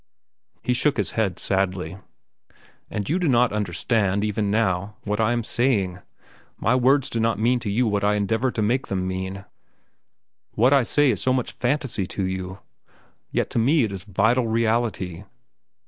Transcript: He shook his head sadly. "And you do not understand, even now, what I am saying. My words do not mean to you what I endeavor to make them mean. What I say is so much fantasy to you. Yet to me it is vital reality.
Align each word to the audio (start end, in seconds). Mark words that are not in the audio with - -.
He 0.63 0.73
shook 0.73 0.97
his 0.97 1.11
head 1.11 1.37
sadly. 1.37 1.99
"And 2.89 3.07
you 3.07 3.19
do 3.19 3.29
not 3.29 3.53
understand, 3.53 4.23
even 4.23 4.49
now, 4.49 4.95
what 5.03 5.19
I 5.19 5.31
am 5.31 5.43
saying. 5.43 5.99
My 6.57 6.73
words 6.73 7.07
do 7.07 7.19
not 7.19 7.37
mean 7.37 7.59
to 7.59 7.69
you 7.69 7.85
what 7.87 8.03
I 8.03 8.15
endeavor 8.15 8.49
to 8.49 8.63
make 8.63 8.87
them 8.87 9.07
mean. 9.07 9.45
What 10.53 10.73
I 10.73 10.81
say 10.81 11.11
is 11.11 11.21
so 11.21 11.33
much 11.33 11.51
fantasy 11.51 12.07
to 12.07 12.23
you. 12.23 12.57
Yet 13.29 13.51
to 13.51 13.59
me 13.59 13.83
it 13.83 13.91
is 13.91 14.03
vital 14.03 14.47
reality. 14.47 15.23